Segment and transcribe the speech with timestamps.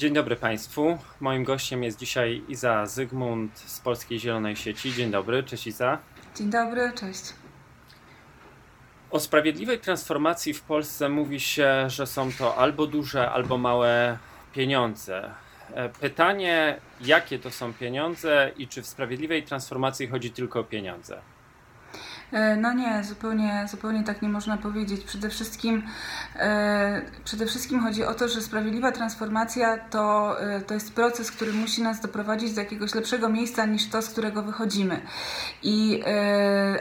[0.00, 0.98] Dzień dobry Państwu.
[1.20, 4.92] Moim gościem jest dzisiaj Iza Zygmunt z Polskiej Zielonej Sieci.
[4.92, 5.98] Dzień dobry, cześć Iza.
[6.36, 7.22] Dzień dobry, cześć.
[9.10, 14.18] O sprawiedliwej transformacji w Polsce mówi się, że są to albo duże, albo małe
[14.52, 15.30] pieniądze.
[15.74, 21.20] E, pytanie, jakie to są pieniądze i czy w sprawiedliwej transformacji chodzi tylko o pieniądze?
[22.32, 25.04] E, no nie, zupełnie, zupełnie tak nie można powiedzieć.
[25.04, 25.82] Przede wszystkim,
[26.36, 31.52] e, przede wszystkim chodzi o to, że sprawiedliwa transformacja to, e, to jest proces, który
[31.52, 35.00] musi nas doprowadzić do jakiegoś lepszego miejsca niż to, z którego wychodzimy.
[35.62, 36.02] I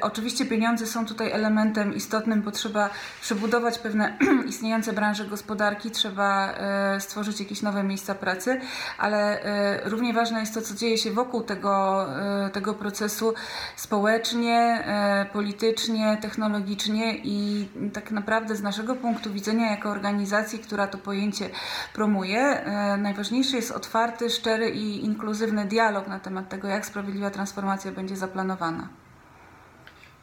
[0.02, 2.90] oczywiście pieniądze są tutaj elementem istotnym, bo trzeba
[3.22, 4.18] przebudować pewne
[4.50, 6.54] istniejące branże gospodarki, trzeba
[7.00, 8.62] stworzyć jakieś nowe miejsca pracy,
[8.98, 9.40] ale
[9.84, 12.06] równie ważne jest to, co dzieje się wokół tego,
[12.54, 13.34] tego procesu
[13.76, 20.98] społecznie, e, politycznie, technologicznie i tak naprawdę z naszego punktu widzenia jako organizacji, która to
[20.98, 21.50] pojęcie
[21.94, 27.92] promuje, e, najważniejszy jest otwarty, szczery i inkluzywny dialog na temat tego, jak sprawiedliwa transformacja
[27.92, 28.90] będzie zaplanowana.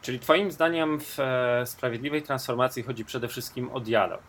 [0.01, 4.21] Czyli Twoim zdaniem w e, sprawiedliwej transformacji chodzi przede wszystkim o dialog.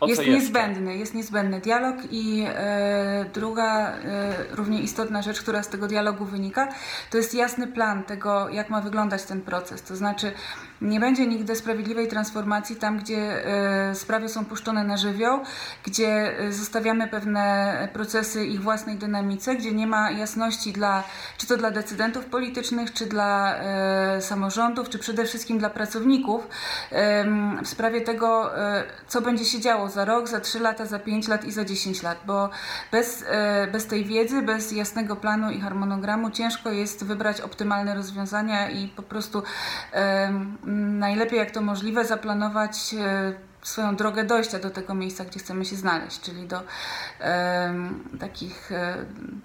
[0.00, 5.68] O jest niezbędny, jest niezbędny dialog i e, druga e, równie istotna rzecz, która z
[5.68, 6.68] tego dialogu wynika,
[7.10, 9.82] to jest jasny plan tego, jak ma wyglądać ten proces.
[9.82, 10.32] To znaczy
[10.82, 15.40] nie będzie nigdy sprawiedliwej transformacji tam, gdzie e, sprawy są puszczone na żywioł,
[15.84, 21.04] gdzie e, zostawiamy pewne procesy ich własnej dynamice, gdzie nie ma jasności dla,
[21.38, 26.48] czy to dla decydentów politycznych, czy dla e, samorządów, czy przede wszystkim dla pracowników
[27.62, 28.50] w sprawie tego,
[29.08, 32.02] co będzie się działo za rok, za 3 lata, za 5 lat i za 10
[32.02, 32.50] lat, bo
[32.92, 33.24] bez,
[33.72, 39.02] bez tej wiedzy, bez jasnego planu i harmonogramu ciężko jest wybrać optymalne rozwiązania i po
[39.02, 39.42] prostu
[40.98, 45.76] najlepiej jak to możliwe zaplanować e, swoją drogę dojścia do tego miejsca, gdzie chcemy się
[45.76, 46.62] znaleźć, czyli do
[47.20, 48.96] em, takich, e,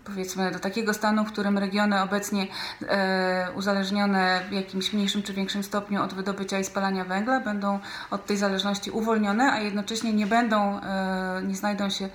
[0.04, 2.48] powiedzmy, do takiego stanu, w którym regiony obecnie
[2.88, 7.80] e, uzależnione w jakimś mniejszym czy większym stopniu od wydobycia i spalania węgla będą
[8.12, 12.10] od tej zależności uwolnione, a jednocześnie nie będą, e, nie znajdą się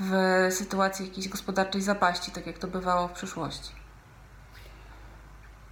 [0.00, 0.12] w
[0.50, 3.72] sytuacji jakiejś gospodarczej zapaści, tak jak to bywało w przeszłości.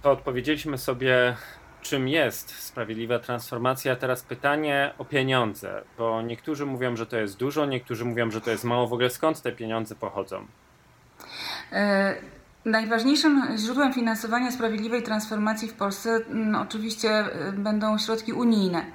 [0.01, 1.35] To odpowiedzieliśmy sobie,
[1.85, 3.95] czym jest sprawiedliwa transformacja.
[3.95, 8.51] Teraz pytanie o pieniądze, bo niektórzy mówią, że to jest dużo, niektórzy mówią, że to
[8.51, 8.87] jest mało.
[8.87, 10.45] W ogóle skąd te pieniądze pochodzą?
[11.71, 12.15] E,
[12.65, 18.85] Najważniejszym źródłem finansowania sprawiedliwej transformacji w Polsce mm, oczywiście e, będą środki unijne.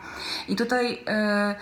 [0.48, 1.54] I tutaj, e,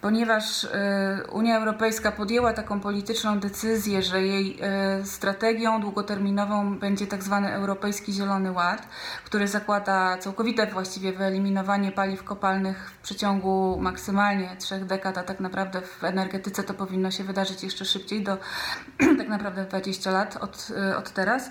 [0.00, 7.22] ponieważ e, Unia Europejska podjęła taką polityczną decyzję, że jej e, strategią długoterminową będzie tak
[7.22, 8.88] zwany Europejski Zielony Ład,
[9.24, 15.80] który zakłada całkowite właściwie wyeliminowanie paliw kopalnych w przeciągu maksymalnie trzech dekad, a tak naprawdę
[15.80, 18.38] w energetyce to powinno się wydarzyć jeszcze szybciej, do
[19.18, 21.50] tak naprawdę 20 lat od, e, od teraz.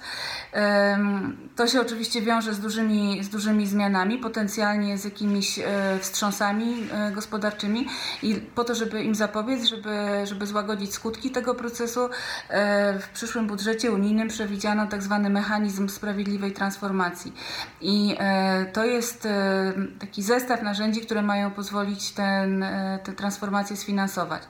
[1.56, 5.60] To się oczywiście wiąże z dużymi, z dużymi zmianami, potencjalnie z jakimiś
[6.02, 7.88] wstrząsami gospodarczymi
[8.24, 12.10] i po to, żeby im zapobiec, żeby, żeby złagodzić skutki tego procesu,
[12.50, 17.34] e, w przyszłym budżecie unijnym przewidziano tak zwany mechanizm sprawiedliwej transformacji.
[17.82, 22.66] I e, to jest e, taki zestaw narzędzi, które mają pozwolić ten,
[23.04, 24.44] tę transformację sfinansować.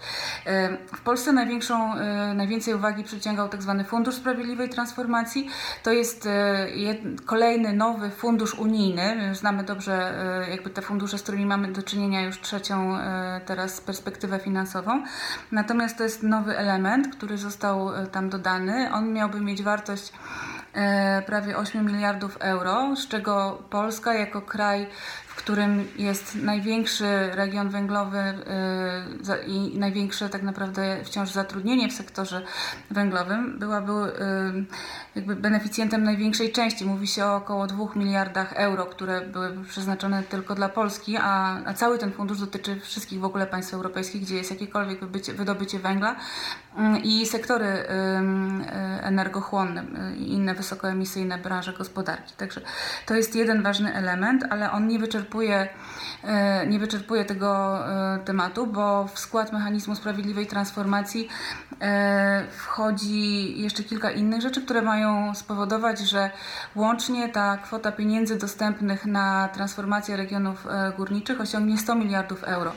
[0.96, 1.96] W Polsce największą,
[2.36, 5.50] najwięcej uwagi przyciągał tak zwany Fundusz Sprawiedliwej Transformacji.
[5.84, 6.30] To jest
[7.26, 9.36] kolejny nowy fundusz unijny.
[9.36, 10.14] Znamy dobrze
[10.50, 12.98] jakby te fundusze, z którymi mamy do czynienia już trzecią
[13.46, 15.04] teraz perspektywę finansową.
[15.52, 18.90] Natomiast to jest nowy element, który został e, tam dodany.
[18.92, 20.14] On miałby mieć wartość
[21.26, 24.88] prawie 8 miliardów euro, z czego Polska jako kraj,
[25.36, 28.36] w którym jest największy region węglowy e,
[29.48, 32.42] i największe tak naprawdę wciąż zatrudnienie w sektorze
[32.92, 34.08] węglowym, byłaby e,
[35.16, 36.86] jakby beneficjentem największej części.
[36.86, 41.74] Mówi się o około 2 miliardach euro, które były przeznaczone tylko dla Polski, a, a
[41.74, 45.00] cały ten fundusz dotyczy wszystkich w ogóle państw europejskich, gdzie jest jakiekolwiek
[45.36, 46.16] wydobycie węgla
[46.78, 47.86] mm, i sektory
[49.02, 49.84] energochłonne
[50.18, 52.34] i inne wysokoemisyjne branże gospodarki.
[52.38, 52.62] Także
[53.06, 55.70] to jest jeden ważny element, ale on nie wyczerpuje,
[56.64, 57.80] y, nie wyczerpuje tego
[58.16, 61.28] y, tematu, bo w skład mechanizmu sprawiedliwej transformacji
[61.72, 61.78] y,
[62.52, 66.32] wchodzi jeszcze kilka innych rzeczy, które mają spowodować, że
[66.76, 72.72] łącznie ta kwota pieniędzy dostępnych na transformację regionów e, górniczych osiągnie 100 miliardów euro.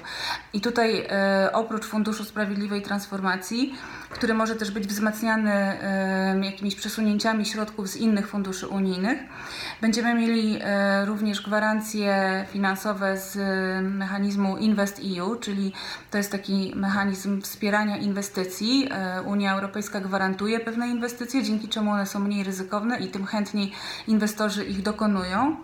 [0.52, 3.74] I tutaj e, oprócz Funduszu Sprawiedliwej Transformacji,
[4.10, 9.18] który może też być wzmacniany e, jakimiś przesunięciami środków z innych funduszy unijnych,
[9.80, 15.72] będziemy mieli e, również gwarancje finansowe z y, mechanizmu Invest EU, czyli
[16.10, 18.88] to jest taki mechanizm wspierania inwestycji.
[19.18, 23.72] Y, Unia Europejska gwarantuje pewne inwestycje, dzięki czemu one są mniej ryzykowne i tym chętniej
[24.06, 25.56] inwestorzy ich dokonują.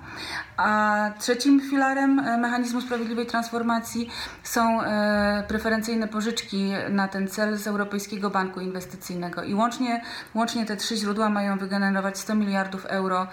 [0.57, 4.09] A trzecim filarem e, mechanizmu sprawiedliwej transformacji
[4.43, 9.43] są e, preferencyjne pożyczki na ten cel z Europejskiego Banku Inwestycyjnego.
[9.43, 10.03] I łącznie,
[10.35, 13.27] łącznie te trzy źródła mają wygenerować 100 miliardów euro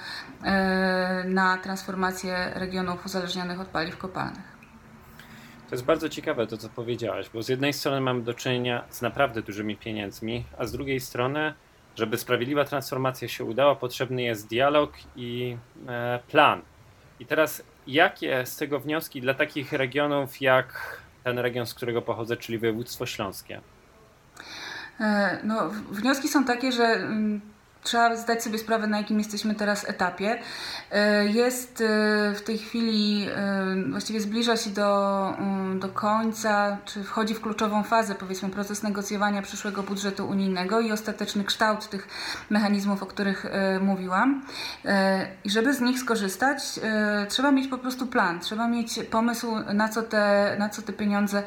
[0.43, 4.51] e, na transformację regionów uzależnionych od paliw kopalnych.
[5.69, 9.01] To jest bardzo ciekawe to, co powiedziałaś, bo z jednej strony mamy do czynienia z
[9.01, 11.53] naprawdę dużymi pieniędzmi, a z drugiej strony,
[11.95, 15.57] żeby sprawiedliwa transformacja się udała, potrzebny jest dialog i
[16.27, 16.61] plan
[17.21, 22.37] i teraz jakie z tego wnioski dla takich regionów jak ten region, z którego pochodzę,
[22.37, 23.61] czyli województwo śląskie?
[25.01, 27.41] E, no, wnioski są takie, że mm,
[27.83, 30.39] trzeba zdać sobie sprawę, na jakim jesteśmy teraz etapie.
[30.91, 31.85] E, jest e,
[32.35, 35.33] w tej chwili, e, właściwie zbliża się do,
[35.79, 41.43] do końca, czy wchodzi w kluczową fazę, powiedzmy, proces negocjowania przyszłego budżetu unijnego i ostateczny
[41.43, 42.07] kształt tych
[42.49, 43.45] mechanizmów, o których
[43.81, 44.43] mówiłam.
[45.43, 46.63] I żeby z nich skorzystać,
[47.29, 51.43] trzeba mieć po prostu plan, trzeba mieć pomysł, na co te, na co te pieniądze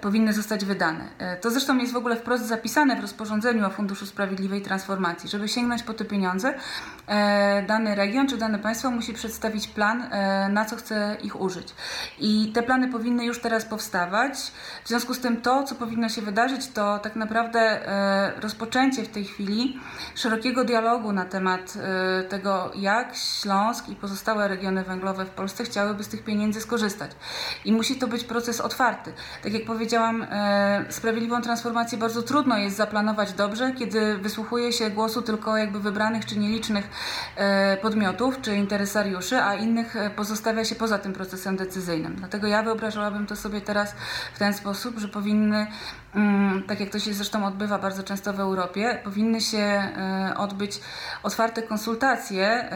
[0.00, 1.08] powinny zostać wydane.
[1.40, 5.71] To zresztą jest w ogóle wprost zapisane w rozporządzeniu o Funduszu Sprawiedliwej Transformacji, żeby sięgnąć
[5.72, 6.54] sięgnąć po te pieniądze,
[7.66, 11.68] dany region czy dane państwo musi przedstawić plan, e, na co chce ich użyć.
[12.18, 14.32] I te plany powinny już teraz powstawać.
[14.84, 19.08] W związku z tym to, co powinno się wydarzyć, to tak naprawdę e, rozpoczęcie w
[19.08, 19.80] tej chwili
[20.14, 21.78] szerokiego dialogu na temat
[22.28, 27.10] tego, jak Śląsk i pozostałe regiony węglowe w Polsce chciałyby z tych pieniędzy skorzystać.
[27.64, 29.12] I musi to być proces otwarty.
[29.42, 30.26] Tak jak powiedziałam,
[30.88, 36.38] sprawiedliwą transformację bardzo trudno jest zaplanować dobrze, kiedy wysłuchuje się głosu tylko jakby wybranych czy
[36.38, 36.91] nielicznych e,
[37.82, 42.16] podmiotów czy interesariuszy, a innych e, pozostawia się poza tym procesem decyzyjnym.
[42.16, 43.94] Dlatego ja wyobrażałabym to sobie teraz
[44.34, 45.66] w ten sposób, że powinny,
[46.66, 50.80] tak jak to się zresztą odbywa bardzo często w Europie, powinny się e, odbyć
[51.22, 52.70] otwarte konsultacje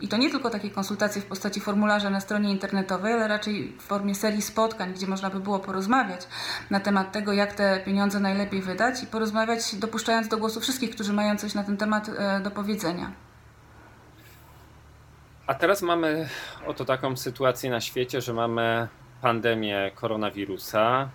[0.00, 3.82] i to nie tylko takie konsultacje w postaci formularza na stronie internetowej, ale raczej w
[3.82, 6.28] formie serii spotkań, gdzie można by było porozmawiać
[6.70, 11.12] na temat tego, jak te pieniądze najlepiej wydać i porozmawiać dopuszczając do głosu wszystkich, którzy
[11.12, 13.12] mają coś na ten temat e, do powiedzenia.
[15.46, 16.28] A teraz mamy
[16.66, 18.88] oto taką sytuację na świecie, że mamy
[19.20, 21.08] pandemię koronawirusa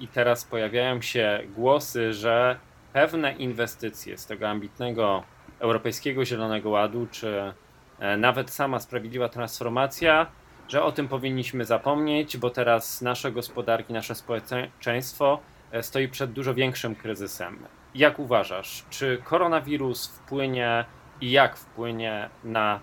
[0.00, 2.58] i teraz pojawiają się głosy, że
[2.92, 5.22] pewne inwestycje z tego ambitnego
[5.58, 7.52] Europejskiego Zielonego Ładu, czy
[7.98, 10.26] e, nawet sama sprawiedliwa transformacja,
[10.68, 15.40] że o tym powinniśmy zapomnieć, bo teraz nasze gospodarki, nasze społeczeństwo
[15.82, 17.58] stoi przed dużo większym kryzysem.
[17.94, 20.84] Jak uważasz, czy koronawirus wpłynie
[21.20, 22.80] i jak wpłynie na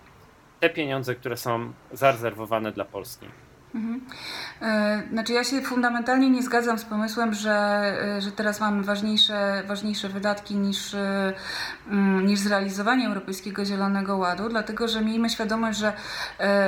[0.60, 3.43] te pieniądze, które są zarezerwowane dla Polski?
[3.76, 4.02] Mhm.
[4.62, 7.54] E, znaczy ja się fundamentalnie nie zgadzam z pomysłem, że,
[8.18, 11.34] e, że teraz mamy ważniejsze, ważniejsze wydatki niż, e,
[11.88, 15.94] mm, niż zrealizowanie Europejskiego Zielonego Ładu, dlatego że miejmy świadomość, że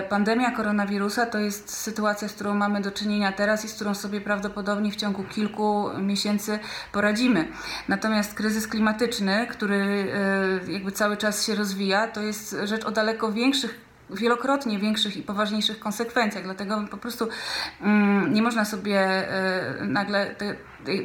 [0.09, 4.21] pandemia koronawirusa to jest sytuacja, z którą mamy do czynienia teraz i z którą sobie
[4.21, 6.59] prawdopodobnie w ciągu kilku miesięcy
[6.91, 7.47] poradzimy.
[7.87, 10.07] Natomiast kryzys klimatyczny, który
[10.67, 15.79] jakby cały czas się rozwija, to jest rzecz o daleko większych wielokrotnie większych i poważniejszych
[15.79, 16.43] konsekwencjach.
[16.43, 17.27] Dlatego po prostu
[17.81, 19.27] mm, nie można sobie
[19.81, 20.55] y, nagle te,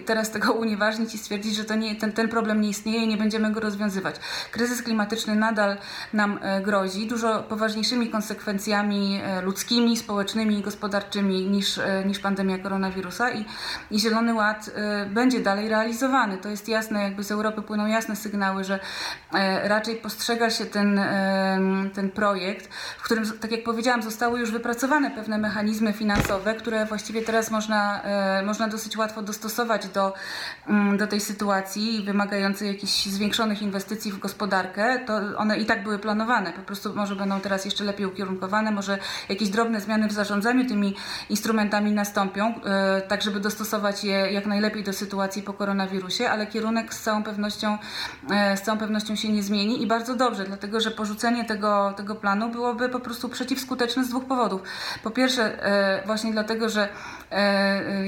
[0.06, 3.16] teraz tego unieważnić i stwierdzić, że to nie, ten, ten problem nie istnieje i nie
[3.16, 4.16] będziemy go rozwiązywać.
[4.50, 5.76] Kryzys klimatyczny nadal
[6.12, 12.58] nam e, grozi dużo poważniejszymi konsekwencjami e, ludzkimi, społecznymi i gospodarczymi niż, e, niż pandemia
[12.58, 13.44] koronawirusa i,
[13.90, 14.70] i Zielony Ład
[15.10, 16.38] będzie dalej realizowany.
[16.38, 18.78] To jest jasne, jakby z Europy płyną jasne sygnały, że
[19.62, 21.00] raczej postrzega się ten,
[21.94, 27.22] ten projekt, w którym, tak jak powiedziałam, zostały już wypracowane pewne mechanizmy finansowe, które właściwie
[27.22, 28.02] teraz można,
[28.44, 30.14] można dosyć łatwo dostosować do,
[30.66, 35.98] mm, do tej sytuacji wymagającej jakichś zwiększonych inwestycji w gospodarkę, to one i tak były
[35.98, 36.52] planowane.
[36.52, 38.98] Po prostu może będą teraz jeszcze lepiej ukierunkowane, może
[39.28, 40.96] jakieś drobne zmiany w zarządzaniu tymi
[41.30, 46.94] instrumentami nastąpią, e, tak żeby dostosować je jak najlepiej do sytuacji po koronawirusie, ale kierunek
[46.94, 47.78] z całą pewnością,
[48.30, 52.14] e, z całą pewnością się nie zmieni i bardzo dobrze, dlatego że porzucenie tego, tego
[52.14, 54.62] planu byłoby po prostu przeciwskuteczne z dwóch powodów.
[55.02, 56.88] Po pierwsze, e, właśnie dlatego, że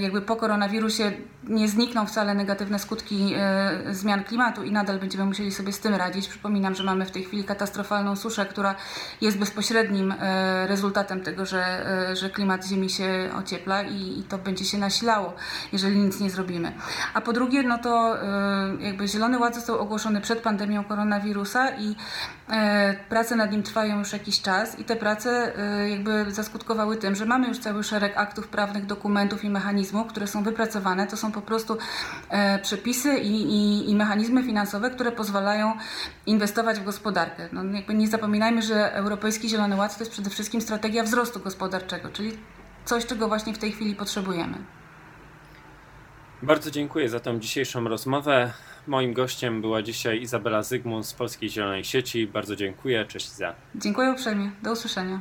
[0.00, 1.12] jakby po koronawirusie
[1.44, 5.94] nie znikną wcale negatywne skutki e, zmian klimatu i nadal będziemy musieli sobie z tym
[5.94, 6.28] radzić.
[6.28, 8.74] Przypominam, że mamy w tej chwili katastrofalną suszę, która
[9.20, 14.38] jest bezpośrednim e, rezultatem tego, że, e, że klimat Ziemi się ociepla i, i to
[14.38, 15.34] będzie się nasilało,
[15.72, 16.72] jeżeli nic nie zrobimy.
[17.14, 21.96] A po drugie, no to e, jakby Zielony Ład został ogłoszony przed pandemią koronawirusa i
[22.50, 27.14] e, prace nad nim trwają już jakiś czas i te prace e, jakby zaskutkowały tym,
[27.14, 29.11] że mamy już cały szereg aktów prawnych, dokumentów
[29.42, 31.06] i mechanizmów, które są wypracowane.
[31.06, 31.78] To są po prostu
[32.28, 35.72] e, przepisy i, i, i mechanizmy finansowe, które pozwalają
[36.26, 37.48] inwestować w gospodarkę.
[37.52, 42.08] No, jakby nie zapominajmy, że Europejski Zielony Ład to jest przede wszystkim strategia wzrostu gospodarczego,
[42.08, 42.32] czyli
[42.84, 44.54] coś, czego właśnie w tej chwili potrzebujemy.
[46.42, 48.52] Bardzo dziękuję za tą dzisiejszą rozmowę.
[48.86, 52.26] Moim gościem była dzisiaj Izabela Zygmunt z Polskiej Zielonej Sieci.
[52.26, 53.04] Bardzo dziękuję.
[53.04, 53.54] Cześć za.
[53.74, 54.50] Dziękuję uprzejmie.
[54.62, 55.20] Do usłyszenia.